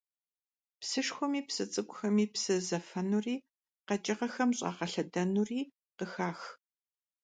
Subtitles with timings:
[0.79, 3.35] Psışşxuemi psı ts'ık'umi psı zefenuri
[3.87, 5.59] kheç'ığem ş'ağelhedenuri
[5.97, 6.39] khıxax.